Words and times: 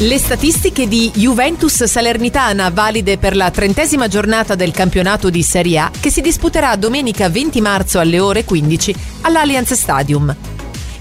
Le 0.00 0.18
statistiche 0.18 0.86
di 0.88 1.10
Juventus 1.14 1.84
Salernitana 1.84 2.68
valide 2.68 3.16
per 3.16 3.34
la 3.34 3.50
trentesima 3.50 4.08
giornata 4.08 4.54
del 4.54 4.70
campionato 4.70 5.30
di 5.30 5.42
Serie 5.42 5.78
A 5.78 5.90
che 5.98 6.10
si 6.10 6.20
disputerà 6.20 6.76
domenica 6.76 7.30
20 7.30 7.62
marzo 7.62 7.98
alle 7.98 8.20
ore 8.20 8.44
15 8.44 8.94
all'Allianz 9.22 9.72
Stadium. 9.72 10.36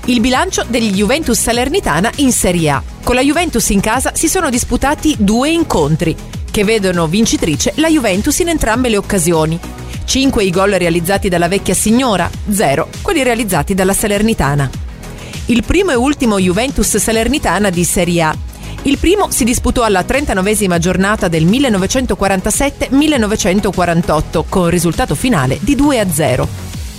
Il 0.06 0.22
bilancio 0.22 0.64
degli 0.66 0.94
Juventus 0.94 1.38
Salernitana 1.38 2.10
in 2.18 2.32
Serie 2.32 2.70
A. 2.70 2.84
Con 3.04 3.16
la 3.16 3.22
Juventus 3.22 3.68
in 3.72 3.82
casa 3.82 4.14
si 4.16 4.30
sono 4.30 4.50
disputati 4.50 5.14
due 5.20 5.50
incontri 5.50 6.16
che 6.50 6.64
vedono 6.64 7.06
vincitrice 7.06 7.74
la 7.76 7.90
Juventus 7.90 8.40
in 8.40 8.48
entrambe 8.48 8.88
le 8.88 8.96
occasioni. 8.96 9.60
5 10.06 10.42
i 10.42 10.50
gol 10.50 10.72
realizzati 10.72 11.28
dalla 11.28 11.50
vecchia 11.50 11.74
signora, 11.74 12.30
0 12.50 12.88
quelli 13.02 13.24
realizzati 13.24 13.74
dalla 13.74 13.94
Salernitana. 13.94 14.70
Il 15.48 15.66
primo 15.66 15.92
e 15.92 15.96
ultimo 15.96 16.40
Juventus 16.40 16.96
Salernitana 16.96 17.70
di 17.70 17.84
Serie 17.84 18.22
A 18.22 18.36
il 18.86 18.98
primo 19.00 19.32
si 19.32 19.44
disputò 19.44 19.82
alla 19.84 20.02
39esima 20.02 20.78
giornata 20.78 21.28
del 21.28 21.46
1947-1948 21.46 24.44
con 24.48 24.70
risultato 24.70 25.16
finale 25.16 25.58
di 25.62 25.76
2-0. 25.76 26.48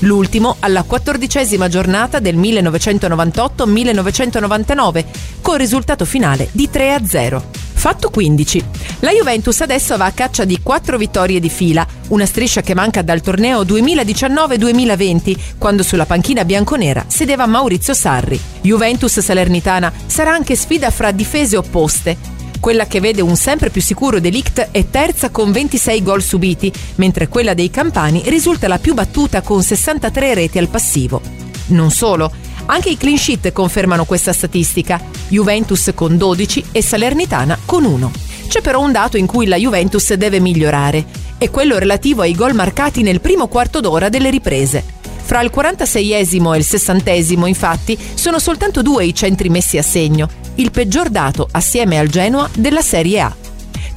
L'ultimo 0.01 0.57
alla 0.59 0.83
quattordicesima 0.83 1.69
giornata 1.69 2.19
del 2.19 2.37
1998-1999 2.39 5.05
con 5.41 5.57
risultato 5.57 6.05
finale 6.05 6.49
di 6.51 6.69
3-0. 6.73 7.56
Fatto 7.77 8.11
15. 8.11 8.65
La 9.01 9.11
Juventus 9.11 9.61
adesso 9.61 9.97
va 9.97 10.07
a 10.07 10.11
caccia 10.11 10.45
di 10.45 10.61
4 10.61 10.97
vittorie 10.97 11.39
di 11.39 11.51
fila, 11.51 11.87
una 12.09 12.27
striscia 12.27 12.63
che 12.63 12.75
manca 12.75 13.03
dal 13.03 13.21
torneo 13.21 13.63
2019-2020, 13.63 15.37
quando 15.59 15.85
sulla 15.85 16.07
panchina 16.07 16.45
bianconera 16.45 17.05
sedeva 17.07 17.47
Maurizio 17.47 17.95
Sarri. 17.95 18.41
Juventus 18.63 19.21
Salernitana 19.21 19.93
sarà 20.07 20.33
anche 20.33 20.57
sfida 20.57 20.91
fra 20.91 21.13
difese 21.13 21.57
opposte. 21.57 22.17
Quella 22.59 22.87
che 22.87 22.99
vede 22.99 23.21
un 23.21 23.37
sempre 23.37 23.71
più 23.71 23.83
sicuro 23.83 24.19
Delict 24.19 24.71
è 24.73 24.91
terza 24.91 25.29
con 25.29 25.53
26 25.53 26.03
gol 26.03 26.23
subiti, 26.23 26.73
mentre 26.97 27.29
quella 27.29 27.55
dei 27.55 27.71
Campani 27.71 28.23
risulta 28.25 28.67
la 28.67 28.79
più 28.79 28.95
battuta 28.95 29.43
con 29.43 29.63
63 29.63 30.35
reti 30.35 30.59
al 30.59 30.69
passivo. 30.69 31.21
Non 31.67 31.93
solo, 31.93 32.33
anche 32.65 32.89
i 32.89 32.97
clean 32.97 33.19
sheet 33.19 33.53
confermano 33.53 34.07
questa 34.07 34.33
statistica. 34.33 35.01
Juventus 35.29 35.91
con 35.95 36.17
12 36.17 36.65
e 36.73 36.83
Salernitana 36.83 37.59
con 37.65 37.85
1. 37.85 38.11
C'è 38.49 38.61
però 38.61 38.81
un 38.81 38.93
dato 38.93 39.17
in 39.17 39.27
cui 39.27 39.47
la 39.47 39.57
Juventus 39.57 40.13
deve 40.15 40.41
migliorare, 40.41 41.05
è 41.39 41.51
quello 41.51 41.79
relativo 41.79 42.23
ai 42.23 42.35
gol 42.35 42.55
marcati 42.55 43.03
nel 43.03 43.21
primo 43.21 43.49
quarto 43.49 43.81
d'ora 43.81 44.09
delle 44.09 44.31
riprese. 44.31 44.85
Fra 45.23 45.41
il 45.41 45.51
46esimo 45.55 46.55
e 46.55 46.59
il 46.59 46.67
60esimo, 46.69 47.47
infatti, 47.47 47.99
sono 48.15 48.39
soltanto 48.39 48.83
due 48.83 49.05
i 49.05 49.15
centri 49.15 49.49
messi 49.49 49.77
a 49.77 49.83
segno, 49.83 50.29
il 50.55 50.71
peggior 50.71 51.09
dato, 51.09 51.49
assieme 51.51 51.99
al 51.99 52.07
Genoa, 52.07 52.49
della 52.55 52.81
Serie 52.81 53.21
A. 53.21 53.37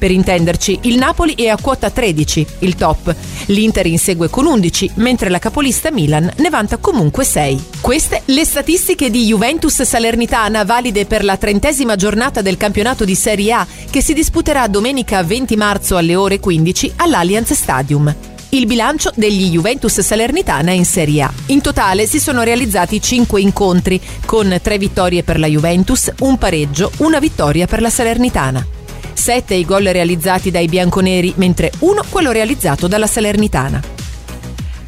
Per 0.00 0.10
intenderci, 0.10 0.78
il 0.84 0.96
Napoli 0.96 1.34
è 1.34 1.48
a 1.48 1.58
quota 1.60 1.90
13, 1.90 2.46
il 2.60 2.74
top. 2.74 3.14
L'Inter 3.48 3.84
insegue 3.84 4.30
con 4.30 4.46
11, 4.46 4.92
mentre 4.94 5.28
la 5.28 5.38
capolista 5.38 5.90
Milan 5.90 6.32
ne 6.38 6.48
vanta 6.48 6.78
comunque 6.78 7.22
6. 7.22 7.64
Queste 7.82 8.22
le 8.24 8.46
statistiche 8.46 9.10
di 9.10 9.26
Juventus 9.26 9.82
Salernitana 9.82 10.64
valide 10.64 11.04
per 11.04 11.22
la 11.22 11.36
trentesima 11.36 11.96
giornata 11.96 12.40
del 12.40 12.56
campionato 12.56 13.04
di 13.04 13.14
Serie 13.14 13.52
A 13.52 13.66
che 13.90 14.00
si 14.00 14.14
disputerà 14.14 14.68
domenica 14.68 15.22
20 15.22 15.54
marzo 15.56 15.98
alle 15.98 16.16
ore 16.16 16.40
15 16.40 16.92
all'Allianz 16.96 17.52
Stadium 17.52 18.16
il 18.52 18.66
bilancio 18.66 19.12
degli 19.14 19.50
Juventus 19.50 20.00
Salernitana 20.00 20.72
in 20.72 20.84
Serie 20.84 21.22
A. 21.22 21.32
In 21.46 21.60
totale 21.60 22.06
si 22.06 22.18
sono 22.18 22.42
realizzati 22.42 23.00
5 23.00 23.40
incontri, 23.40 24.00
con 24.24 24.58
3 24.60 24.78
vittorie 24.78 25.22
per 25.22 25.38
la 25.38 25.46
Juventus, 25.46 26.10
un 26.20 26.36
pareggio, 26.36 26.90
una 26.96 27.20
vittoria 27.20 27.66
per 27.66 27.80
la 27.80 27.90
Salernitana. 27.90 28.79
7 29.12 29.54
i 29.54 29.64
gol 29.64 29.84
realizzati 29.84 30.50
dai 30.50 30.66
bianconeri, 30.66 31.32
mentre 31.36 31.70
uno 31.80 32.02
quello 32.08 32.32
realizzato 32.32 32.86
dalla 32.86 33.06
Salernitana. 33.06 33.80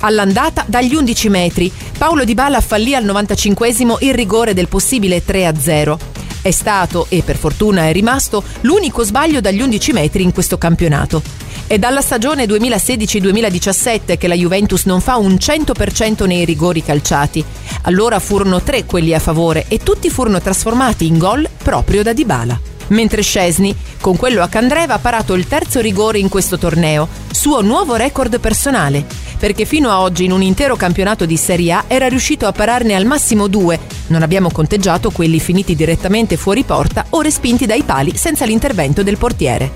All'andata 0.05 0.65
dagli 0.66 0.94
11 0.94 1.28
metri, 1.28 1.72
Paolo 1.97 2.25
Di 2.25 2.34
Bala 2.34 2.60
fallì 2.60 2.94
al 2.94 3.05
95 3.05 3.69
il 4.00 4.15
rigore 4.15 4.53
del 4.53 4.69
possibile 4.69 5.22
3-0. 5.25 5.97
È 6.43 6.50
stato, 6.50 7.06
e 7.09 7.22
per 7.22 7.37
fortuna 7.37 7.87
è 7.87 7.93
rimasto, 7.93 8.43
l'unico 8.62 9.05
sbaglio 9.05 9.41
dagli 9.41 9.60
11 9.60 9.93
metri 9.93 10.25
in 10.25 10.33
questo 10.33 10.59
campionato. 10.59 11.22
È 11.69 11.78
dalla 11.78 12.00
stagione 12.00 12.47
2016-2017 12.47 14.19
che 14.19 14.27
la 14.27 14.34
Juventus 14.34 14.87
non 14.87 15.00
fa 15.00 15.19
un 15.19 15.34
100% 15.34 16.27
nei 16.27 16.44
rigori 16.44 16.83
calciati. 16.83 17.44
Allora 17.83 18.19
furono 18.19 18.60
tre 18.60 18.84
quelli 18.84 19.15
a 19.15 19.21
favore 19.21 19.66
e 19.69 19.78
tutti 19.78 20.10
furono 20.10 20.41
trasformati 20.41 21.06
in 21.06 21.19
gol 21.19 21.49
proprio 21.62 22.03
da 22.03 22.12
Dybala 22.12 22.72
mentre 22.92 23.22
Scesni, 23.22 23.75
con 24.00 24.16
quello 24.16 24.42
a 24.42 24.48
Candreva, 24.48 24.94
ha 24.94 24.98
parato 24.98 25.34
il 25.34 25.47
terzo 25.47 25.80
rigore 25.80 26.19
in 26.19 26.28
questo 26.28 26.58
torneo, 26.58 27.08
suo 27.30 27.60
nuovo 27.60 27.97
record 27.97 28.38
personale, 28.41 29.04
perché 29.38 29.64
fino 29.64 29.91
a 29.91 30.00
oggi 30.00 30.25
in 30.25 30.32
un 30.32 30.42
intero 30.42 30.76
campionato 30.76 31.26
di 31.26 31.36
Serie 31.36 31.72
A 31.72 31.84
era 31.88 32.08
riuscito 32.08 32.47
a 32.47 32.53
pararne 32.53 32.94
al 32.94 33.04
massimo 33.04 33.48
due, 33.48 33.78
non 34.08 34.22
abbiamo 34.22 34.50
conteggiato 34.50 35.10
quelli 35.10 35.41
finiti 35.41 35.75
direttamente 35.75 36.36
fuori 36.36 36.62
porta 36.62 37.06
o 37.10 37.20
respinti 37.20 37.66
dai 37.66 37.82
pali 37.82 38.16
senza 38.16 38.44
l'intervento 38.44 39.03
del 39.03 39.19
portiere. 39.19 39.70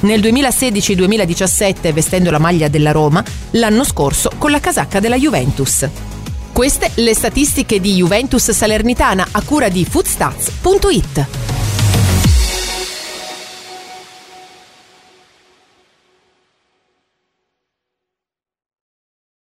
Nel 0.00 0.20
2016-2017 0.20 1.92
vestendo 1.92 2.30
la 2.30 2.38
maglia 2.38 2.68
della 2.68 2.92
Roma, 2.92 3.24
l'anno 3.52 3.82
scorso 3.82 4.30
con 4.38 4.52
la 4.52 4.60
casacca 4.60 5.00
della 5.00 5.16
Juventus. 5.16 5.88
Queste 6.52 6.90
le 6.94 7.14
statistiche 7.14 7.80
di 7.80 7.94
Juventus 7.94 8.50
Salernitana 8.50 9.28
a 9.32 9.42
cura 9.42 9.68
di 9.68 9.84
foodstats.it. 9.84 11.37